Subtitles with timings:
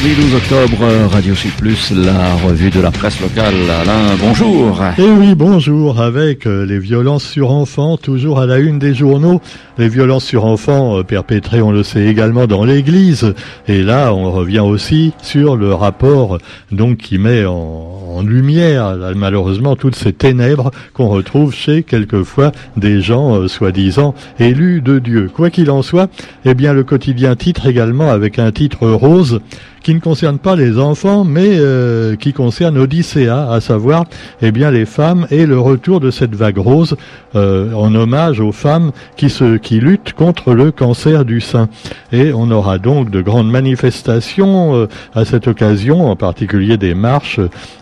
[0.00, 1.52] Mardi 12 octobre, Radio Sud
[1.94, 3.52] la revue de la presse locale.
[3.82, 4.82] Alain, bonjour.
[4.96, 9.42] Eh oui, bonjour, avec euh, les violences sur enfants, toujours à la une des journaux.
[9.76, 13.34] Les violences sur enfants euh, perpétrées, on le sait également dans l'église.
[13.68, 16.38] Et là, on revient aussi sur le rapport,
[16.72, 23.36] donc, qui met en, lumière, malheureusement, toutes ces ténèbres qu'on retrouve chez, quelquefois, des gens,
[23.36, 25.30] euh, soi-disant, élus de Dieu.
[25.32, 26.10] Quoi qu'il en soit,
[26.44, 29.40] eh bien, le quotidien titre également avec un titre rose
[29.82, 34.04] qui ne concerne pas les enfants, mais euh, qui concerne Odyssea, à savoir
[34.42, 36.96] eh bien les femmes et le retour de cette vague rose
[37.34, 41.68] euh, en hommage aux femmes qui se qui luttent contre le cancer du sein.
[42.12, 47.40] Et on aura donc de grandes manifestations euh, à cette occasion, en particulier des marches,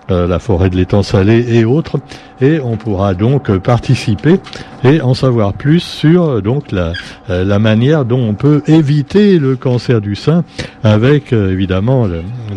[0.08, 1.98] la forêt de l'étang salé et autres,
[2.40, 4.40] et on pourra donc participer
[4.84, 6.92] et en savoir plus sur donc la,
[7.28, 10.44] la manière dont on peut éviter le cancer du sein
[10.84, 12.06] avec évidemment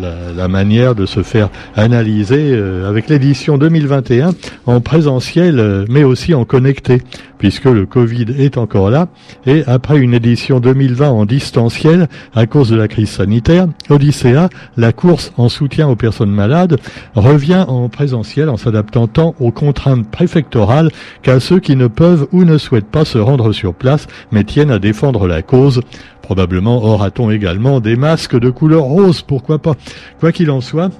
[0.00, 4.30] la, manière de se faire analyser euh, avec l'édition 2021
[4.66, 7.02] en présentiel, euh, mais aussi en connecté,
[7.38, 9.08] puisque le Covid est encore là.
[9.46, 14.92] Et après une édition 2020 en distanciel à cause de la crise sanitaire, Odyssea, la
[14.92, 16.78] course en soutien aux personnes malades,
[17.50, 20.90] en présentiel en s'adaptant tant aux contraintes préfectorales
[21.22, 24.70] qu'à ceux qui ne peuvent ou ne souhaitent pas se rendre sur place, mais tiennent
[24.70, 25.80] à défendre la cause.
[26.22, 29.74] Probablement aura-t-on également des masques de couleur rose, pourquoi pas.
[30.20, 30.90] Quoi qu'il en soit,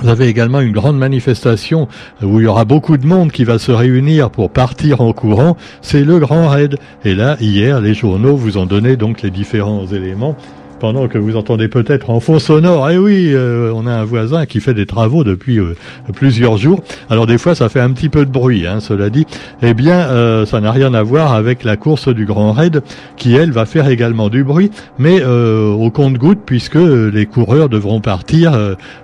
[0.00, 1.88] vous avez également une grande manifestation
[2.22, 5.56] où il y aura beaucoup de monde qui va se réunir pour partir en courant.
[5.82, 6.76] C'est le Grand Raid.
[7.04, 10.36] Et là, hier, les journaux vous ont donné donc les différents éléments
[10.84, 14.44] pendant que vous entendez peut-être en fond sonore, eh oui, euh, on a un voisin
[14.44, 15.74] qui fait des travaux depuis euh,
[16.12, 16.82] plusieurs jours.
[17.08, 19.26] Alors des fois, ça fait un petit peu de bruit, hein, cela dit.
[19.62, 22.82] Eh bien, euh, ça n'a rien à voir avec la course du Grand Raid,
[23.16, 28.52] qui elle va faire également du bruit, mais au compte-goutte, puisque les coureurs devront partir,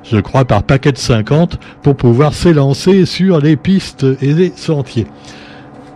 [0.04, 5.06] je crois, par paquet de 50 pour pouvoir s'élancer sur les pistes et les sentiers.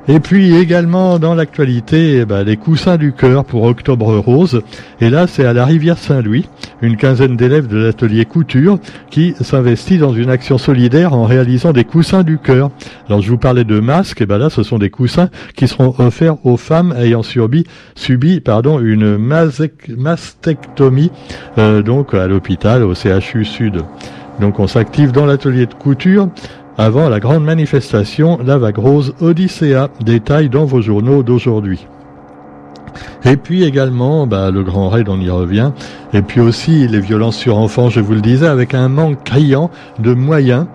[0.07, 4.61] Et puis également dans l'actualité, eh ben, les coussins du cœur pour Octobre Rose.
[5.01, 6.47] Et là, c'est à la rivière Saint-Louis,
[6.83, 8.79] une quinzaine d'élèves de l'atelier couture
[9.11, 12.71] qui s'investit dans une action solidaire en réalisant des coussins du cœur.
[13.09, 15.95] Alors je vous parlais de masques, et ben là, ce sont des coussins qui seront
[15.99, 21.13] offerts aux femmes ayant subi, subi pardon, une mastectomie,
[21.57, 23.81] euh, donc à l'hôpital, au CHU Sud.
[24.39, 26.29] Donc on s'active dans l'atelier de couture
[26.77, 31.87] avant la grande manifestation, la vague rose Odyssea, détail dans vos journaux d'aujourd'hui.
[33.25, 35.73] Et puis également, bah, le grand raid, on y revient.
[36.13, 39.71] Et puis aussi les violences sur enfants, je vous le disais, avec un manque criant
[39.99, 40.67] de moyens.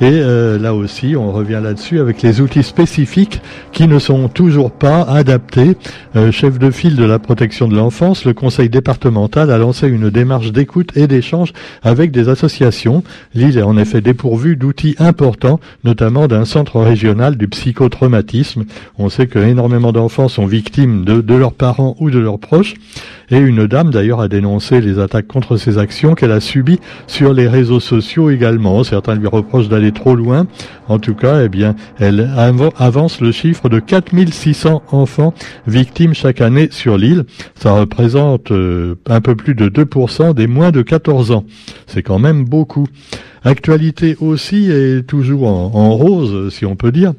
[0.00, 3.42] Et euh, là aussi, on revient là-dessus avec les outils spécifiques
[3.72, 5.76] qui ne sont toujours pas adaptés.
[6.14, 10.08] Euh, chef de file de la protection de l'enfance, le conseil départemental a lancé une
[10.08, 13.02] démarche d'écoute et d'échange avec des associations.
[13.34, 18.66] L'île est en effet dépourvue d'outils importants, notamment d'un centre régional du psychotraumatisme.
[18.98, 22.74] On sait que énormément d'enfants sont victimes de, de leurs parents ou de leurs proches.
[23.30, 27.34] Et une dame d'ailleurs a dénoncé les attaques contre ces actions qu'elle a subies sur
[27.34, 28.84] les réseaux sociaux également.
[28.84, 30.46] Certains lui reprochent d'aller trop loin.
[30.88, 32.30] En tout cas, eh bien, elle
[32.78, 35.34] avance le chiffre de 4600 enfants
[35.66, 37.24] victimes chaque année sur l'île.
[37.54, 41.44] Ça représente euh, un peu plus de 2% des moins de 14 ans.
[41.86, 42.86] C'est quand même beaucoup.
[43.44, 47.14] Actualité aussi est toujours en rose, si on peut dire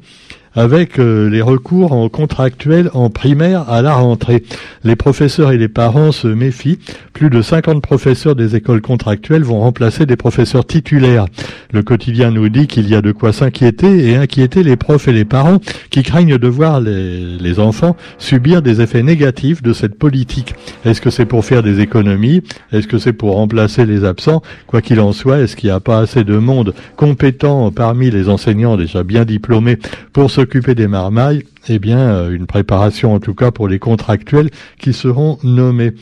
[0.54, 4.42] avec euh, les recours en contractuel en primaire à la rentrée.
[4.84, 6.78] Les professeurs et les parents se méfient.
[7.12, 11.26] Plus de 50 professeurs des écoles contractuelles vont remplacer des professeurs titulaires.
[11.72, 15.12] Le quotidien nous dit qu'il y a de quoi s'inquiéter et inquiéter les profs et
[15.12, 15.58] les parents
[15.90, 20.54] qui craignent de voir les, les enfants subir des effets négatifs de cette politique.
[20.84, 22.42] Est-ce que c'est pour faire des économies?
[22.72, 24.42] Est-ce que c'est pour remplacer les absents?
[24.66, 28.28] Quoi qu'il en soit, est-ce qu'il n'y a pas assez de monde compétent parmi les
[28.28, 29.78] enseignants déjà bien diplômés
[30.12, 34.50] pour s'occuper des marmailles Eh bien, euh, une préparation en tout cas pour les contractuels
[34.78, 35.92] qui seront nommés.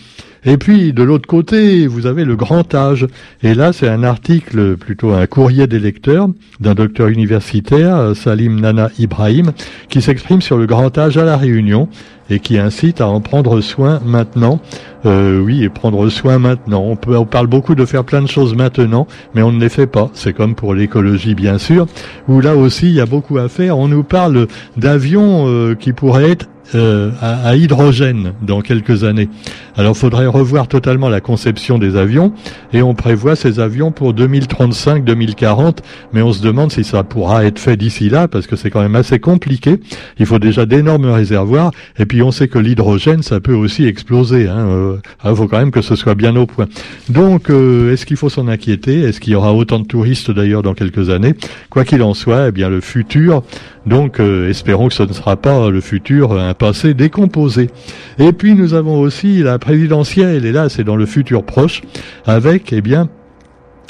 [0.45, 3.07] Et puis, de l'autre côté, vous avez le grand âge.
[3.43, 6.29] Et là, c'est un article, plutôt un courrier des lecteurs,
[6.61, 9.53] d'un docteur universitaire, Salim Nana Ibrahim,
[9.89, 11.89] qui s'exprime sur le grand âge à la Réunion
[12.31, 14.61] et qui incite à en prendre soin maintenant.
[15.07, 16.83] Euh, oui, et prendre soin maintenant.
[16.85, 19.69] On, peut, on parle beaucoup de faire plein de choses maintenant, mais on ne les
[19.69, 20.11] fait pas.
[20.13, 21.87] C'est comme pour l'écologie, bien sûr,
[22.27, 23.79] où là aussi, il y a beaucoup à faire.
[23.79, 29.29] On nous parle d'avions euh, qui pourraient être euh, à, hydrogène dans quelques années.
[29.77, 32.33] Alors, il faudrait revoir totalement la conception des avions
[32.73, 35.79] et on prévoit ces avions pour 2035-2040,
[36.13, 38.83] mais on se demande si ça pourra être fait d'ici là parce que c'est quand
[38.83, 39.81] même assez compliqué.
[40.19, 44.43] Il faut déjà d'énormes réservoirs et puis on sait que l'hydrogène, ça peut aussi exploser.
[44.43, 45.01] Il hein.
[45.25, 46.67] Euh, faut quand même que ce soit bien au point.
[47.09, 49.01] Donc, euh, est-ce qu'il faut s'en inquiéter?
[49.01, 51.35] Est-ce qu'il y aura autant de touristes d'ailleurs dans quelques années?
[51.71, 53.43] Quoi qu'il en soit, eh bien le futur
[53.89, 57.71] donc euh, espérons que ce ne sera pas le futur un passé décomposé.
[58.19, 61.83] Et puis nous avons aussi la présidentielle, et là c'est dans le futur proche,
[62.27, 63.09] avec eh bien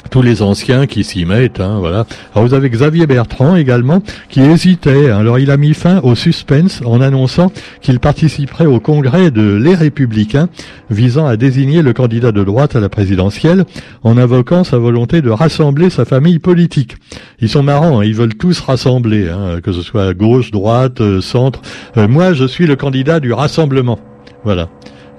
[0.09, 2.05] tous les anciens qui s'y mettent, hein, voilà.
[2.33, 5.11] Alors vous avez Xavier Bertrand également qui hésitait.
[5.11, 5.19] Hein.
[5.19, 7.51] Alors il a mis fin au suspense en annonçant
[7.81, 10.49] qu'il participerait au congrès de Les Républicains
[10.89, 13.65] visant à désigner le candidat de droite à la présidentielle
[14.03, 16.95] en invoquant sa volonté de rassembler sa famille politique.
[17.39, 18.05] Ils sont marrants, hein.
[18.05, 19.31] ils veulent tous rassembler,
[19.63, 21.61] que ce soit gauche, droite, euh, centre.
[21.97, 23.99] Euh, moi je suis le candidat du rassemblement.
[24.43, 24.69] Voilà.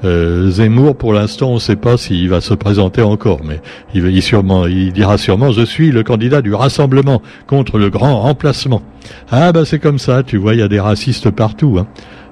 [0.04, 3.60] Euh, Zemmour, pour l'instant, on ne sait pas s'il va se présenter encore, mais
[3.94, 8.20] il, il, sûrement, il dira sûrement je suis le candidat du rassemblement contre le grand
[8.20, 8.82] remplacement.
[9.30, 11.78] Ah bah c'est comme ça, tu vois, il y a des racistes partout.
[11.78, 11.86] Hein.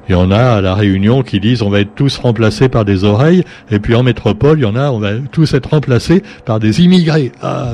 [0.08, 2.84] Il y en a à la Réunion qui disent on va être tous remplacés par
[2.84, 6.22] des oreilles, et puis en métropole, il y en a on va tous être remplacés
[6.44, 7.32] par des immigrés.
[7.42, 7.72] Ah,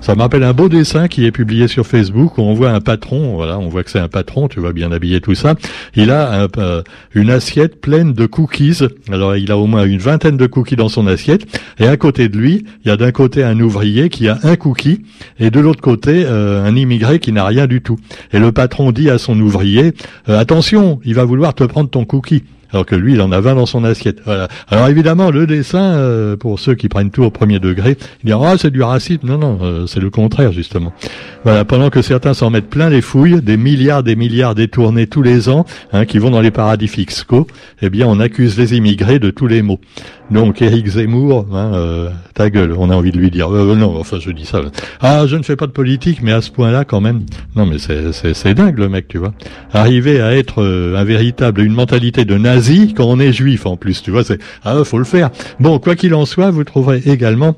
[0.00, 3.34] ça m'appelle un beau dessin qui est publié sur Facebook où on voit un patron,
[3.36, 5.54] voilà, on voit que c'est un patron, tu vois bien habillé tout ça.
[5.94, 6.82] Il a euh,
[7.14, 8.80] une assiette pleine de cookies.
[9.10, 11.46] Alors il a au moins une vingtaine de cookies dans son assiette,
[11.78, 14.56] et à côté de lui, il y a d'un côté un ouvrier qui a un
[14.56, 15.02] cookie,
[15.38, 17.96] et de l'autre côté euh, un immigré qui n'a rien du tout.
[18.32, 19.92] Et le patron dit à son ouvrier
[20.28, 22.44] euh, attention, va vouloir te prendre ton cookie
[22.74, 24.20] alors que lui, il en a 20 dans son assiette.
[24.24, 24.48] Voilà.
[24.68, 28.36] Alors évidemment, le dessin, euh, pour ceux qui prennent tout au premier degré, ils disent
[28.42, 29.28] ah c'est du racisme.
[29.28, 30.92] Non, non, euh, c'est le contraire justement.
[31.44, 35.22] Voilà, pendant que certains s'en mettent plein les fouilles, des milliards, des milliards détournés tous
[35.22, 37.46] les ans, hein, qui vont dans les paradis fiscaux,
[37.80, 39.78] eh bien, on accuse les immigrés de tous les maux.
[40.30, 43.50] Donc Éric Zemmour, hein, euh, ta gueule, on a envie de lui dire.
[43.50, 44.62] non, enfin je dis ça.
[45.00, 47.20] Ah, je ne fais pas de politique, mais à ce point-là, quand même.
[47.54, 49.34] Non, mais c'est dingue le mec, tu vois.
[49.72, 52.63] Arriver à être un véritable, une mentalité de nazi
[52.96, 55.30] quand on est juif en plus, tu vois, c'est ah faut le faire.
[55.60, 57.56] Bon, quoi qu'il en soit, vous trouverez également,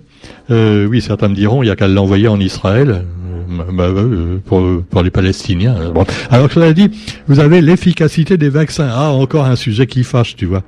[0.51, 2.91] euh, oui, certains me diront, il y a qu'à l'envoyer en Israël.
[2.91, 5.91] Euh, bah, euh, pour, pour les Palestiniens.
[5.95, 6.05] Bon.
[6.31, 6.91] Alors cela dit,
[7.29, 8.89] vous avez l'efficacité des vaccins.
[8.91, 10.63] Ah, encore un sujet qui fâche, tu vois.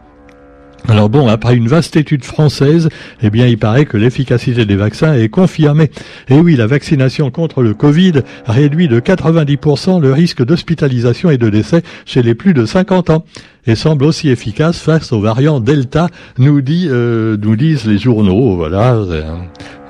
[0.87, 2.88] Alors bon, après une vaste étude française,
[3.23, 5.90] eh bien, il paraît que l'efficacité des vaccins est confirmée.
[6.29, 11.50] Et oui, la vaccination contre le Covid réduit de 90% le risque d'hospitalisation et de
[11.50, 13.25] décès chez les plus de 50 ans
[13.69, 18.56] et semble aussi efficace face aux variants Delta, nous, dit, euh, nous disent les journaux.
[18.56, 18.99] Voilà.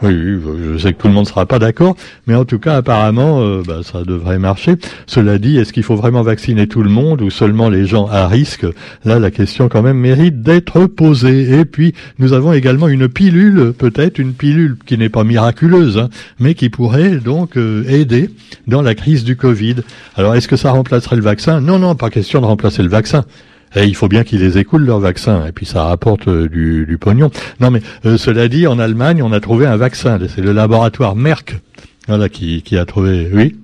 [0.02, 1.96] Oui, je sais que tout le monde ne sera pas d'accord,
[2.28, 4.76] mais en tout cas, apparemment, euh, bah, ça devrait marcher.
[5.06, 8.28] Cela dit, est-ce qu'il faut vraiment vacciner tout le monde ou seulement les gens à
[8.28, 8.64] risque?
[9.04, 11.58] Là, la question quand même mérite d'être posée.
[11.58, 16.10] Et puis, nous avons également une pilule, peut-être une pilule qui n'est pas miraculeuse, hein,
[16.38, 18.30] mais qui pourrait donc euh, aider
[18.68, 19.76] dans la crise du Covid.
[20.16, 21.60] Alors, est-ce que ça remplacerait le vaccin?
[21.60, 23.24] Non, non, pas question de remplacer le vaccin.
[23.74, 26.86] Et il faut bien qu'ils les écoulent leur vaccin, et puis ça rapporte euh, du,
[26.86, 27.30] du, pognon.
[27.60, 30.18] Non, mais euh, cela dit, en Allemagne, on a trouvé un vaccin.
[30.28, 31.58] C'est le laboratoire Merck,
[32.06, 33.28] voilà, qui, qui a trouvé.
[33.32, 33.56] Oui?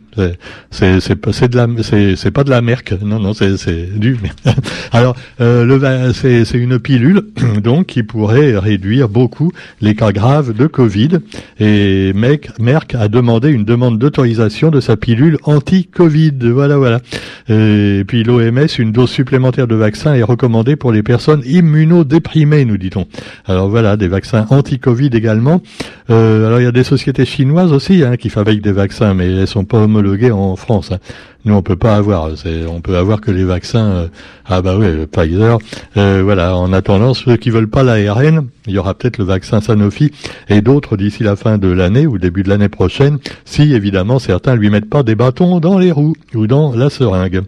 [0.70, 2.60] C'est c'est de la c'est c'est pas de la
[3.02, 4.16] non non c'est c'est du
[4.92, 7.22] alors euh, le c'est c'est une pilule
[7.62, 11.20] donc qui pourrait réduire beaucoup les cas graves de Covid.
[11.60, 16.34] Et Merck a demandé une demande d'autorisation de sa pilule anti-Covid.
[16.42, 17.00] Voilà voilà.
[17.48, 22.78] Et puis l'OMS une dose supplémentaire de vaccin est recommandée pour les personnes immunodéprimées nous
[22.78, 23.06] dit-on.
[23.46, 25.62] Alors voilà des vaccins anti-Covid également.
[26.10, 29.30] Euh, alors il y a des sociétés chinoises aussi hein, qui fabriquent des vaccins mais
[29.30, 30.90] elles sont pas homologuées en France.
[30.92, 30.98] Hein.
[31.44, 32.30] Nous, on peut pas avoir.
[32.68, 33.90] On peut avoir que les vaccins.
[33.90, 34.08] Euh,
[34.46, 35.58] ah bah oui, Pfizer.
[35.96, 36.56] Euh, voilà.
[36.56, 40.10] En attendant, ceux qui veulent pas l'ARN, il y aura peut-être le vaccin Sanofi
[40.48, 44.56] et d'autres d'ici la fin de l'année ou début de l'année prochaine, si évidemment certains
[44.56, 47.42] lui mettent pas des bâtons dans les roues ou dans la seringue.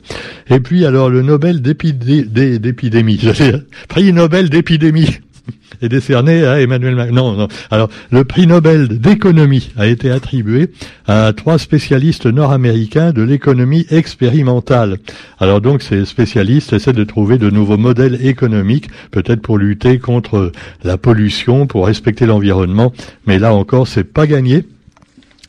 [0.50, 3.20] Et puis alors le Nobel d'épidémie,
[3.88, 5.20] prix Nobel d'épidémie
[5.82, 7.14] est décerné à Emmanuel Macron.
[7.14, 7.48] Non, non.
[7.70, 10.70] Alors, le prix Nobel d'économie a été attribué
[11.06, 14.98] à trois spécialistes nord-américains de l'économie expérimentale.
[15.38, 20.52] Alors donc, ces spécialistes essaient de trouver de nouveaux modèles économiques, peut-être pour lutter contre
[20.82, 22.92] la pollution, pour respecter l'environnement.
[23.26, 24.64] Mais là encore, c'est pas gagné.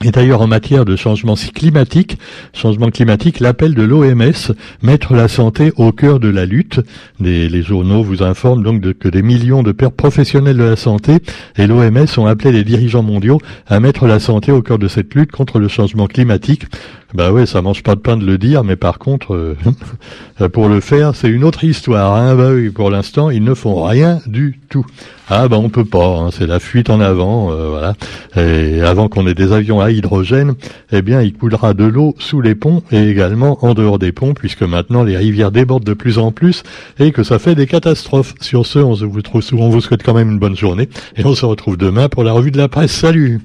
[0.03, 2.19] Et d'ailleurs, en matière de changement climatique,
[2.53, 6.81] changement climatique, l'appel de l'OMS, mettre la santé au cœur de la lutte.
[7.19, 11.17] Les, journaux vous informent donc que des millions de professionnels de la santé
[11.57, 15.15] et l'OMS ont appelé les dirigeants mondiaux à mettre la santé au cœur de cette
[15.15, 16.65] lutte contre le changement climatique.
[17.13, 19.55] Bah oui, ça mange pas de pain de le dire, mais par contre,
[20.41, 22.15] euh, pour le faire, c'est une autre histoire.
[22.15, 22.35] Hein.
[22.35, 24.85] Bah oui, pour l'instant, ils ne font rien du tout.
[25.29, 26.29] Ah bah on peut pas, hein.
[26.31, 27.95] c'est la fuite en avant, euh, voilà.
[28.35, 30.55] Et avant qu'on ait des avions à hydrogène,
[30.91, 34.33] eh bien il coulera de l'eau sous les ponts et également en dehors des ponts,
[34.33, 36.63] puisque maintenant les rivières débordent de plus en plus
[36.99, 38.35] et que ça fait des catastrophes.
[38.41, 39.21] Sur ce, on vous,
[39.53, 42.31] on vous souhaite quand même une bonne journée et on se retrouve demain pour la
[42.31, 42.91] revue de la presse.
[42.91, 43.41] Salut